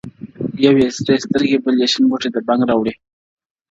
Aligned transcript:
یو 0.65 0.73
یې 0.81 0.87
سرې 0.97 1.15
سترګي 1.25 1.57
بل 1.63 1.75
یې 1.81 1.87
شین 1.91 2.05
بوټی 2.09 2.29
دبنګ 2.31 2.61
را 2.69 2.75
وړی, 2.77 2.93